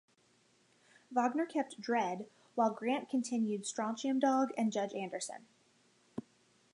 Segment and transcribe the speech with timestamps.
[1.11, 5.45] Wagner kept "Dredd", while Grant continued "Strontium Dog" and "Judge Anderson".